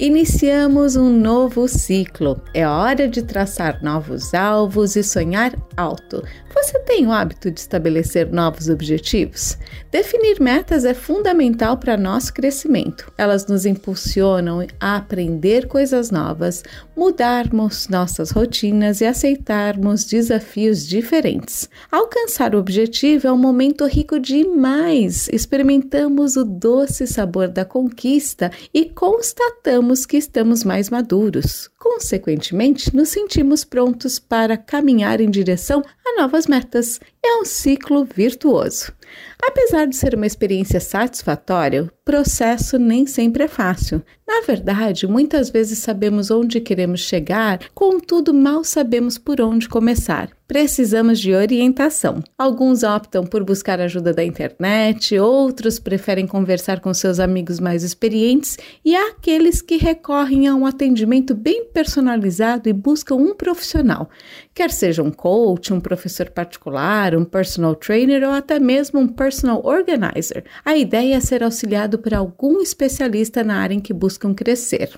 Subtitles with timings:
[0.00, 2.40] Iniciamos um novo ciclo.
[2.54, 6.24] É hora de traçar novos alvos e sonhar alto.
[6.54, 9.58] Você tem o hábito de estabelecer novos objetivos?
[9.90, 13.12] Definir metas é fundamental para nosso crescimento.
[13.18, 16.62] Elas nos impulsionam a aprender coisas novas,
[16.96, 21.68] mudarmos nossas rotinas e aceitarmos desafios diferentes.
[21.92, 25.28] Alcançar o objetivo é um momento rico demais.
[25.30, 31.68] Experimentamos o doce sabor da conquista e constatamos que estamos mais maduros.
[31.78, 37.00] Consequentemente, nos sentimos prontos para caminhar em direção a novas metas.
[37.22, 38.92] É um ciclo virtuoso.
[39.42, 44.02] Apesar de ser uma experiência satisfatória, o processo nem sempre é fácil.
[44.26, 50.30] Na verdade, muitas vezes sabemos onde queremos chegar, contudo, mal sabemos por onde começar.
[50.46, 52.22] Precisamos de orientação.
[52.36, 58.56] Alguns optam por buscar ajuda da internet, outros preferem conversar com seus amigos mais experientes
[58.84, 64.08] e há aqueles que recorrem a um atendimento bem personalizado e buscam um profissional,
[64.52, 69.62] quer seja um coach, um professor particular, um personal trainer ou até mesmo um personal
[69.64, 70.44] organizer.
[70.64, 74.90] A ideia é ser auxiliado por algum especialista na área em que buscam crescer.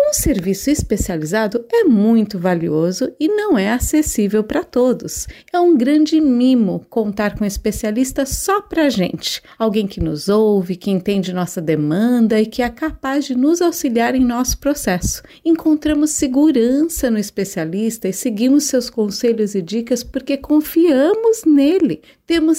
[0.00, 5.26] Um serviço especializado é muito valioso e não é acessível para todos.
[5.52, 10.76] É um grande mimo contar com um especialista só para gente, alguém que nos ouve,
[10.76, 15.20] que entende nossa demanda e que é capaz de nos auxiliar em nosso processo.
[15.44, 22.00] Encontramos segurança no especialista e seguimos seus conselhos e dicas porque confiamos nele.
[22.24, 22.58] Temos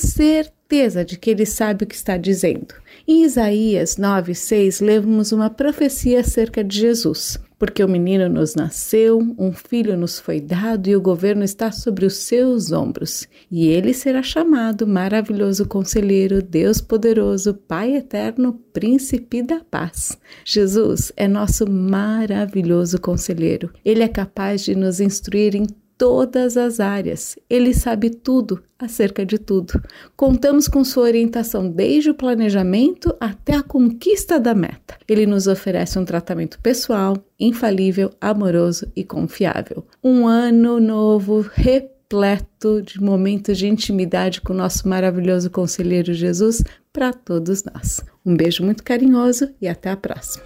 [0.69, 2.75] certeza de que ele sabe o que está dizendo.
[3.07, 7.39] Em Isaías 9,6, lemos uma profecia acerca de Jesus.
[7.57, 12.05] Porque o menino nos nasceu, um filho nos foi dado e o governo está sobre
[12.05, 13.27] os seus ombros.
[13.51, 20.17] E ele será chamado Maravilhoso Conselheiro, Deus Poderoso, Pai Eterno, Príncipe da Paz.
[20.45, 23.73] Jesus é nosso maravilhoso conselheiro.
[23.83, 25.65] Ele é capaz de nos instruir em
[25.99, 27.37] todas as áreas.
[27.49, 29.79] Ele sabe tudo acerca de tudo.
[30.15, 34.97] Contamos com sua orientação desde o planejamento até a conquista da meta.
[35.07, 39.85] Ele nos oferece um tratamento pessoal, infalível, amoroso e confiável.
[40.01, 47.11] Um ano novo repleto de momentos de intimidade com o nosso maravilhoso conselheiro Jesus para
[47.11, 47.99] todos nós.
[48.25, 50.45] Um beijo muito carinhoso e até a próxima.